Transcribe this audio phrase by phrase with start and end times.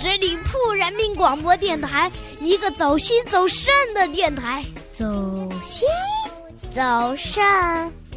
[0.00, 5.04] 十里铺人民广播电台，一个走心走肾的电台，走
[5.64, 5.86] 心
[6.70, 7.44] 走肾，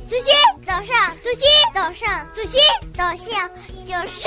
[0.08, 0.26] 走心
[0.66, 2.60] 走肾，走心走肾，走心
[2.94, 3.30] 走肾，
[3.88, 4.22] 走肾。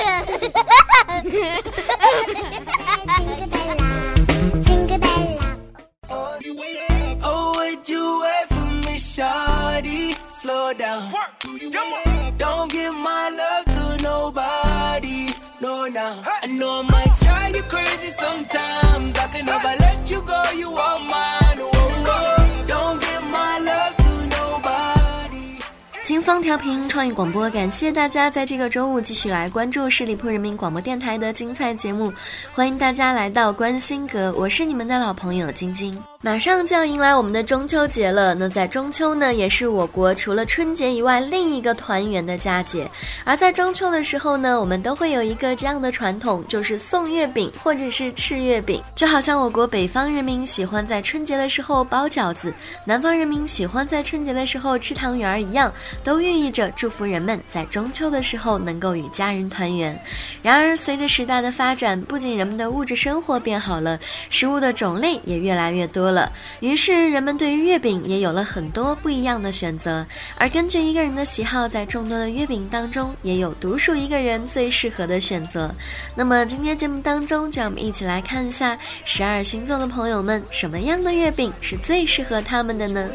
[18.15, 19.17] Sometimes.
[19.17, 20.41] I can never let you go.
[20.57, 21.59] You are mine.
[21.59, 22.67] Whoa, whoa.
[22.67, 25.61] Don't give my love to nobody.
[26.03, 32.13] 轻松调频创意广播，感谢大家在这个周五继续来关注十里铺人民广播电台的精彩节目，
[32.53, 36.01] 欢迎大家来到关心阁，我是你们的老朋友晶晶。
[36.25, 42.89] 马上就要迎来我们的中秋节了，那在中秋呢，也是我国除了春节以外另一个团圆的佳节。
[43.23, 48.81] 而在中秋的时候呢，我们都会有一个这样的传统，就是送月饼或者是吃月饼。
[48.95, 52.51] 就好像我国北方人民喜欢在春节的时候包饺子，
[52.85, 55.71] 南方人民喜欢在春节的时候吃汤圆儿一样，
[56.03, 59.95] 都寓意着祝福人们在中秋的时候能够与家人团圆。
[60.41, 63.99] 然而，随着时代的发展，不仅人们的物质生活变好了，
[64.31, 66.14] 食物的种类也越来越多了。
[66.59, 70.05] 于是，人们对于月饼也有了很多不一样的选择。
[70.37, 75.73] 而根据一个人的喜好，在众多的月饼当中，也有独属一个人最适合的选择。
[76.15, 83.09] 那么，今天节目当中，就让我们一起来看一下十二星座的朋友们，什么样的月饼是最适合他们的呢？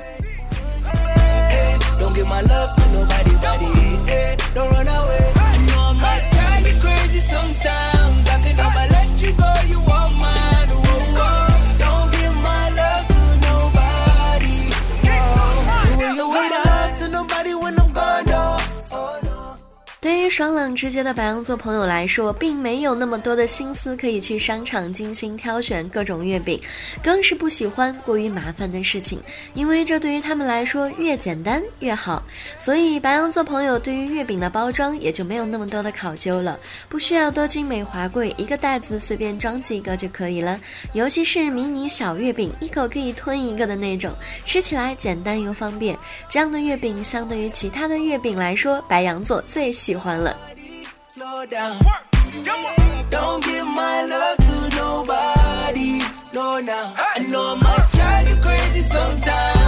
[20.31, 26.59] 爽朗直接的白羊座朋友来说，并没有那么多的心思可以去商场精心挑选各种月饼，
[27.03, 29.21] 更是不喜欢过于麻烦的事情，
[29.55, 32.23] 因为这对于他们来说越简单越好。
[32.61, 36.57] 所以白羊座朋友对于月饼的包装也就没有那么多的考究了，
[36.89, 40.61] 不需要多精美华贵，一个袋子随便装几个就可以了。
[40.93, 44.15] 尤其是迷你小月饼，一口可以吞一个的那种，
[44.45, 45.99] 吃起来简单又方便。
[46.29, 50.37] 这样的月饼相对于其他的月饼来说，白羊座最喜欢了。
[51.05, 51.79] Slow down.
[53.11, 56.03] Don't give my love to nobody.
[56.33, 56.95] No, now.
[56.97, 59.60] I know I might drive you crazy sometimes.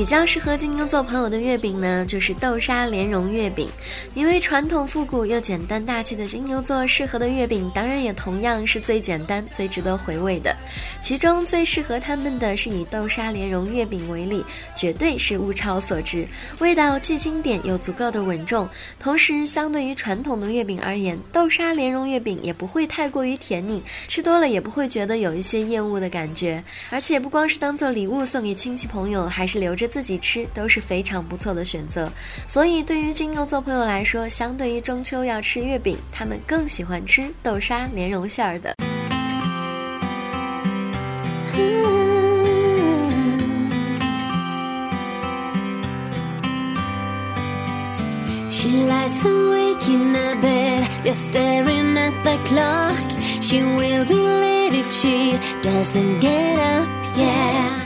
[0.00, 3.68] 比较适合金牛座朋友的月饼呢，就是豆沙莲蓉月饼。
[4.14, 10.56] 因为传统复古又简单大气的金牛座适合的月饼，当然也同样是最简单、最值得回味的。
[11.02, 14.42] 其中最适合他们的是以豆沙莲蓉月饼为例，
[14.74, 16.26] 绝对是物超所值，
[16.60, 18.66] 味道既经典又足够的稳重。
[18.98, 26.64] 同时，相对于传统的月饼而言，豆沙莲蓉月饼也不会太过于甜腻，吃多了也不会觉得有一些厌恶的感觉。
[26.88, 32.10] 而且不光是当做礼物送给亲戚朋友，还是留着自己吃，都是非常不错的选择。
[32.48, 38.74] 所以，对于金牛座朋友来说，相对于中秋要吃月饼，他们更喜欢吃豆沙莲蓉馅儿的。
[48.52, 52.94] She lies awake in the bed, just staring at the clock.
[53.40, 56.86] She will be late if she doesn't get up,
[57.16, 57.79] yeah.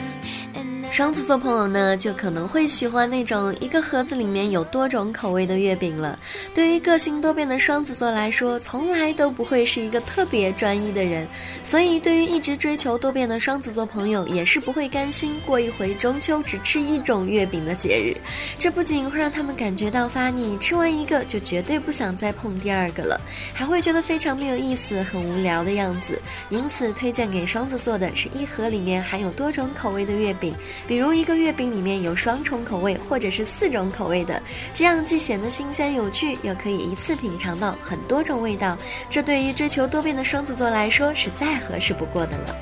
[0.95, 6.17] 双子座朋友呢，就可能会喜欢那种一个盒子里面有多种口味的月饼了。
[6.55, 11.27] 对于个性多变的双子座来说，从来都不会是一个特别专一的人，
[11.65, 18.17] 所以对于一直追求多变的双子座朋友，也是不会甘心过一回中秋只吃一种月饼的节日。
[18.57, 23.21] 这不仅会让他们感觉到发腻，吃完一个就绝对不想再碰第二个了，
[23.53, 26.23] 还会觉得非常没有意思、很无聊的样子。
[26.51, 30.55] 因此，推荐给双子座的是一盒里面含有多种口味的月饼，
[30.87, 34.41] 比如一个月饼里面有双重口味或者是四种口味的，
[34.73, 38.77] 这样既显得新鲜有趣，又可以一次品尝到很多种味道。
[39.09, 42.57] 这对于追求多变的双子座来说是再合适不过的了。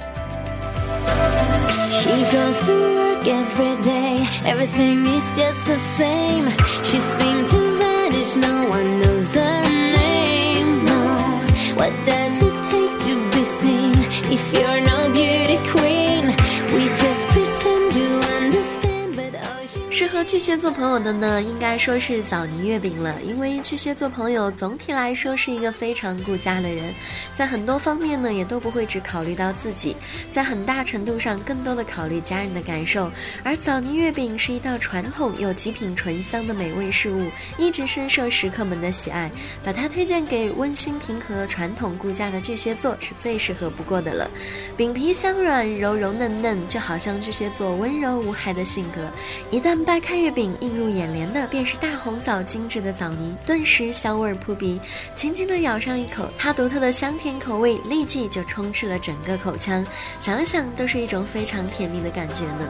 [20.25, 23.15] 巨蟹座朋友的呢，应该说是枣泥月饼了。
[23.23, 26.95] 因为巨蟹座朋友总体来说是一个非常顾家的人，
[27.35, 29.97] 在很多方面呢，也都不会只考虑到自己，
[30.31, 33.11] 在很大程度上更多的考虑家人的感受。
[33.43, 37.29] 而枣泥月饼是一道传统又极品醇香的美味事物，
[37.59, 39.31] 一直深受食客们的喜爱。
[39.65, 44.31] 把它推荐给温馨平和、传统顾家的巨蟹座是最适合不过的了。
[44.77, 49.11] 饼皮香软、柔柔嫩嫩，就好像巨蟹座温柔无害的性格。
[49.51, 54.81] 一旦掰开月饼，映入眼帘的便是大红枣精致的枣泥，顿时香味扑鼻。
[55.15, 59.85] 轻轻的咬上一口，它独特的香甜口味立即就充斥了整个口腔，
[60.21, 62.67] 想想都是一种非常甜蜜的感觉呢。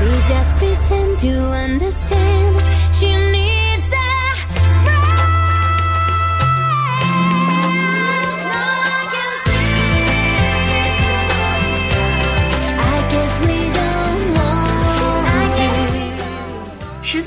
[0.00, 3.41] We just pretend to understand.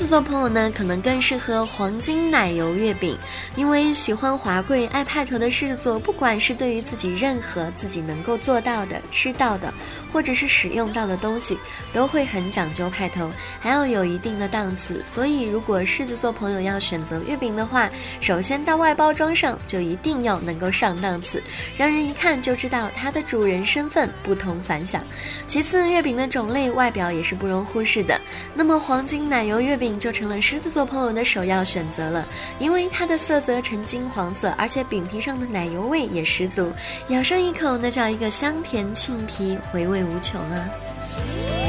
[0.06, 3.18] 座朋友呢，可能更适合黄金奶油月饼，
[3.56, 9.72] 因为喜欢华贵、爱派头的狮子座，不管是对于自己任何自己能够做到的、吃到的，
[10.12, 11.58] 或者是使用到的东西，
[11.92, 15.02] 都会很讲究派头，还要有一定的档次。
[15.04, 21.42] 所以，如果狮子座朋友要选择月饼的话，首先在外包装上就一定要能够上档次，
[21.76, 25.02] 让人一看就知道它的主人身份不同凡响。
[25.46, 28.20] 其次，月饼的种类、外表也是不容忽视的。
[28.54, 32.26] 那么，黄金奶油月饼就成了狮子座朋友的首要选择了，
[32.58, 36.72] 因为它的色泽呈金黄色，而且饼皮上的奶油味也十足，
[37.08, 41.65] 咬上一口，那叫一个香甜沁皮，回味无穷啊！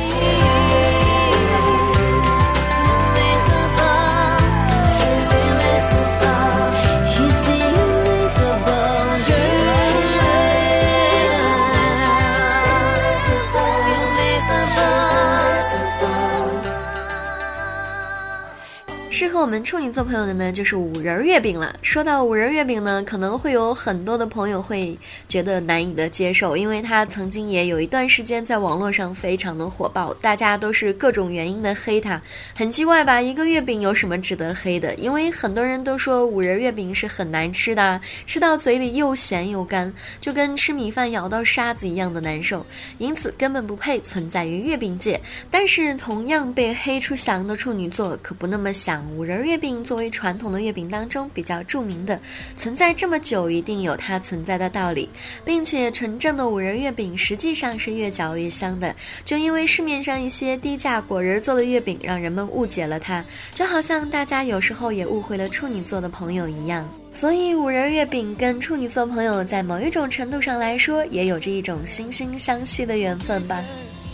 [19.20, 21.76] 适合我们处女座朋友的呢，就是五仁月饼了。
[21.82, 24.96] 说到五仁月饼呢，可能会有很多的朋友会
[25.28, 32.22] 觉得难以的接受，因为它曾经也有一段时间在网络上非常的火爆，大家都是各种原因的黑它。
[32.56, 33.20] 很奇怪吧？
[33.20, 34.94] 一个月饼有什么值得黑的？
[34.94, 39.92] 因为很多人都说五仁月饼是很难吃的，吃到嘴里又咸又干，
[40.22, 42.64] 就跟吃米饭咬到沙子一样的难受，
[43.00, 45.20] 因此根本不配存在于月饼界。
[45.50, 49.07] 但是同样被黑出翔的处女座可不那么想。
[49.16, 52.20] 五仁月饼作为传统的月饼当中比较著名的，
[52.58, 55.10] 存在这么久，一定有它存在的道理，
[55.46, 58.96] 并且纯正的五仁月饼实际上是越嚼越香的。
[59.24, 63.24] 就因为市面上一些低价果仁做的月饼，让人们误解了它，
[63.54, 66.88] 就好像大家有时候也误会了处女座的朋友一样。
[67.14, 73.64] 所以五仁月饼跟处女座朋友在某一种程度上来说，也有着一种惺惺相惜的缘分吧。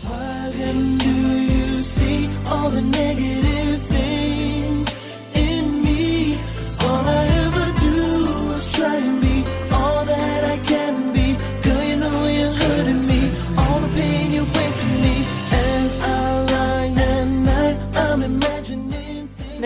[0.03, 3.92] Why then do you see all the negative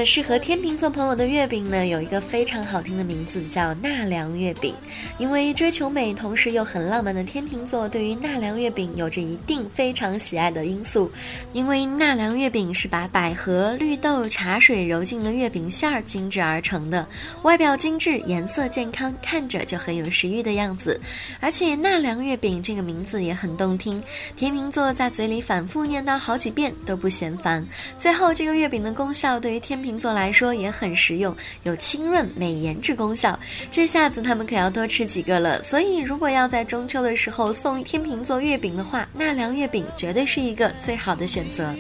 [0.08, 4.74] 适合天秤座朋友的月饼呢，有一个非常好听的名字，叫纳凉月饼。
[5.18, 11.12] 因为追求美，同时又很浪漫的天秤座，对于纳凉月饼有着一定非常喜爱的因素。
[11.52, 17.06] 因为纳凉月饼是把百合、绿豆、茶水揉进了月饼馅儿精制而成的，
[17.42, 20.98] 外表精致，颜色健康，看着就很有食欲的样子。
[21.42, 24.02] 而且纳凉月饼这个名字也很动听，
[24.38, 27.66] 天秤座在嘴里反复念叨好几遍都不嫌烦。
[27.98, 33.38] 最后，这个月饼的功效对于天秤座来说也很实用，有清润、美颜之功效。
[33.72, 35.62] 这下子他们可要多吃几个了。
[35.64, 41.74] 所以，如果要在中秋的时候送天秤座月饼的话，纳凉月饼绝对是一个最好的选择。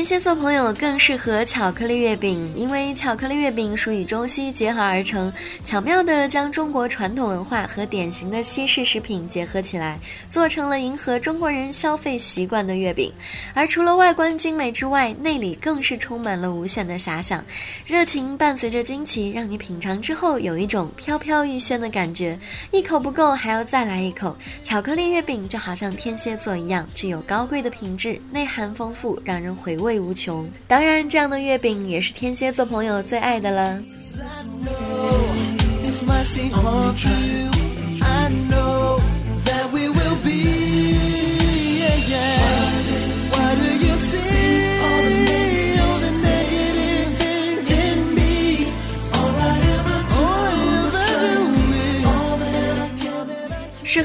[0.00, 5.30] 天蝎座朋友更适合巧克力月饼，因为巧克力月饼属于中西结合而成，
[5.62, 9.98] 巧妙地将中国传统文化和典型的西式食品结合起来，
[10.30, 13.12] 做成了迎合中国人消费习惯的月饼。
[13.52, 17.44] 而除了外观精美之外，内里更是充满了无限的遐想，
[17.86, 22.38] 热情伴随着惊奇，让你品尝之后有一种飘飘欲仙的感觉。
[22.70, 24.34] 一口不够，还要再来一口。
[24.62, 30.48] 巧克力月饼就好像天蝎座一样，具有高贵的品质，内涵丰富，让人回味味无穷。
[30.68, 33.82] 当然，这样的月饼也是天蝎座朋友最爱的了。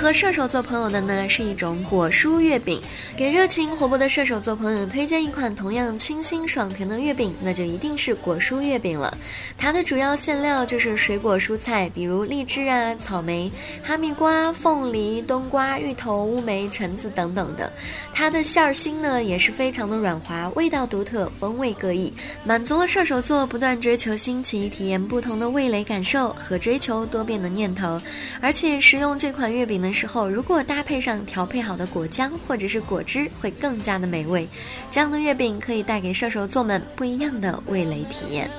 [0.05, 2.79] 和射手座朋友的呢是一种果蔬月饼。
[3.17, 9.17] 给热情活泼的射手座朋友推荐一款同样清新爽甜的月饼，那就一定是果蔬月饼了。
[9.57, 17.73] 它的主要馅料就是水果蔬菜，比如荔枝啊、草莓、哈密瓜、凤梨、冬瓜、芋头、乌梅、橙子等等的。
[18.13, 27.99] 它的馅儿心呢也是非常的软滑，味道独特，风味各异，满足了射手座不断追求新奇、体验不同的味蕾感受和追求多变的念头。
[28.39, 29.81] 而且食用这款月饼。
[29.81, 34.47] 的时候，如果搭配上调配好的果浆或者是果汁，会更加的美味。
[34.91, 38.49] 这样的月饼可以带给射手座们不一样的味蕾体验。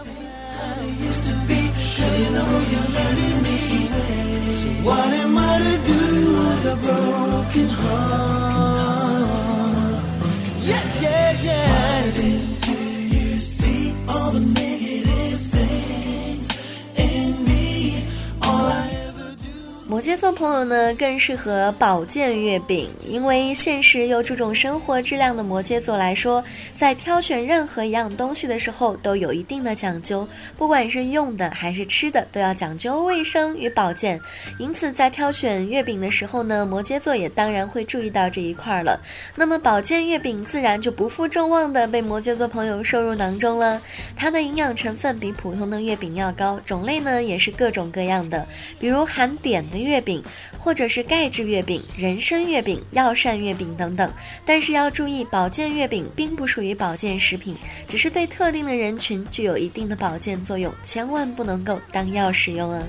[19.96, 26.44] 摩羯座朋友呢，更适合保健月饼，因为现实又注重生活质量的摩羯座来说，
[26.76, 34.20] 在挑选任何一样东西的时候都有一定的讲究，不管是用的还是吃的，都要讲究卫生与保健。
[34.58, 39.00] 因此，在挑选月饼的时候呢，摩羯座也当然会注意到这一块了。
[39.34, 43.80] 那么，保健月饼自然就不负众望的被摩羯座朋友收入囊中了。
[44.14, 48.46] 它的营养成分比普通的月饼要高，种类呢也是各种各样的，
[48.78, 49.86] 比如含碘的。
[49.86, 50.22] 月月饼，
[50.58, 54.12] 或者是钙质月饼、人参月饼、药膳月饼等等，
[54.44, 57.56] 但是要注意，保健月饼并不属于保健食品，
[57.88, 62.82] 只是对特定的人群具有一定的保健作用，千万不能够当药使用啊。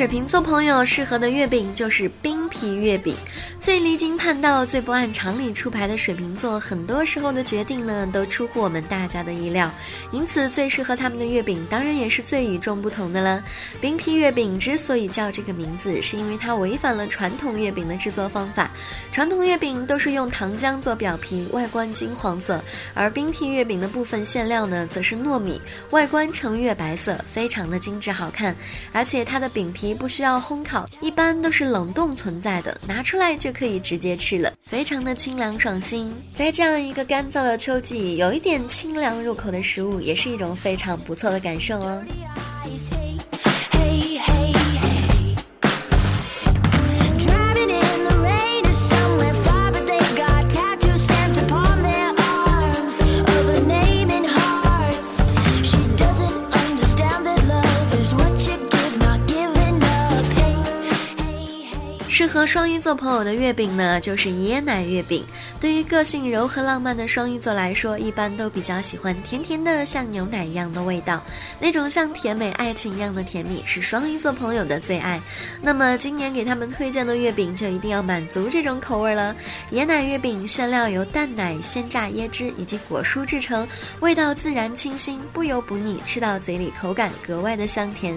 [0.00, 3.16] 水瓶座朋友适合的月饼就是冰皮月饼。
[3.58, 9.70] 最离经叛道、最不按常理出牌的水瓶座，很多时候的决定呢，都出乎我们大家的意料。
[10.12, 13.42] 因此，最适合他们的月饼，当然也是最与众不同的了。
[13.80, 18.70] 冰皮月饼之所以叫这个名字，是因为它违反了传统月饼的制作方法。
[19.12, 22.58] 传统月饼都是用糖浆做表皮，外观金黄色；
[22.94, 28.56] 而冰皮月饼的部分馅料呢，则是糯米，外观呈月白色，非常的精致好看。
[28.92, 33.50] 而且它的饼皮不需要烘烤，一般都是冷冻存在的，拿出来就。
[33.52, 36.10] 可以直接吃了，非常的清凉爽心。
[36.32, 42.02] 在这样一个干燥的秋季，有一点清凉入口的食物，也是一种非常不错的感受哦。
[62.32, 65.24] 合双鱼座朋友的月饼呢，就是椰奶月饼。
[65.58, 71.20] 对于个性柔和浪漫的双鱼座来说，一般都比较喜欢甜甜的，像牛奶一样的味道。
[71.58, 75.20] 那种像甜美爱情一样的甜蜜，是双鱼座朋友的最爱。
[75.60, 79.34] 那么今年给他们推荐的月饼，就一定要满足这种口味了。
[79.72, 83.66] 椰奶月饼馅料由淡奶、鲜榨椰汁以及果蔬制成，
[83.98, 88.16] 味道自然清新，不油不腻，吃到嘴里口感格外的香甜。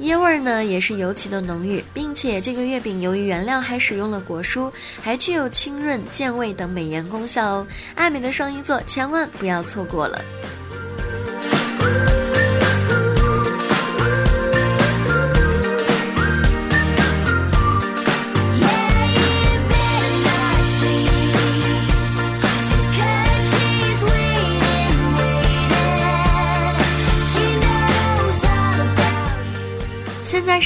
[0.00, 7.66] 椰味儿呢也是尤其的浓郁，并且这个月饼由于原料还使用了果蔬，还具有清润、健胃等美颜功效哦。
[7.94, 10.20] 爱美的双鱼座千万不要错过了。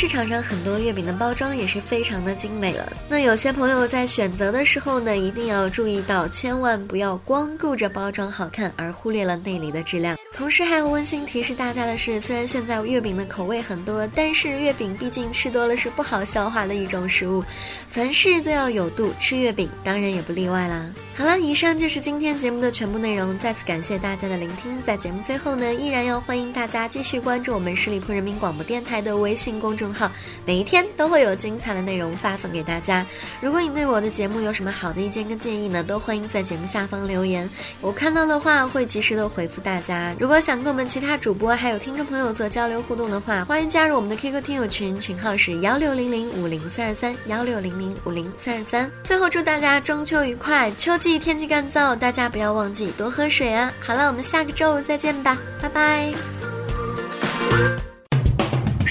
[0.00, 2.92] 市场上很多月饼的包装也是非常的精美了。
[3.08, 10.16] 那有些朋友在选择的时候呢，一定要注意到，千万不要光顾着包装好看而忽略了内里的质量。
[10.32, 17.42] 同时还要温馨提示大家的是，虽然现在月饼的口味很多，但是月饼毕竟吃多了是不好消化的一种食物，
[17.90, 20.86] 凡事都要有度，吃月饼当然也不例外啦。
[21.16, 23.36] 好了，以上就是今天节目的全部内容。
[23.36, 24.80] 再次感谢大家的聆听。
[24.80, 30.10] 在节目最后呢，依然要欢迎大家继续关注我们十里铺人民广播电台的微信公众号，
[30.46, 33.04] 每一天都会有精彩的内容发送给大家。
[33.40, 37.48] 如果你对我的节目有什么好的意见跟建议呢，都欢迎在节目下方留言，
[37.80, 40.14] 我看到的话会及时的回复大家。
[40.18, 48.90] 如果想跟我们其他主播还有听众朋友做交流互动的话，欢迎加入我们的 QQ 听友群，群号是幺六零零五零三二三幺六零零五零三二三。
[49.04, 51.18] 最后祝大家中秋愉快，秋季。
[51.18, 53.72] 天气干燥，大家不要忘记多喝水啊！
[53.80, 56.12] 好了，我们下个周五再见吧，拜拜。